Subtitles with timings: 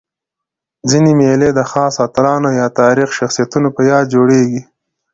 [0.89, 4.61] ځيني مېلې د خاصو اتلانو یا تاریخي شخصیتونو په یاد جوړيږي.